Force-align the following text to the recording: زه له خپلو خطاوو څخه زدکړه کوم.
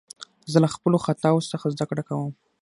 زه 0.51 0.57
له 0.63 0.69
خپلو 0.75 0.97
خطاوو 1.05 1.47
څخه 1.51 1.65
زدکړه 1.73 2.03
کوم. 2.09 2.31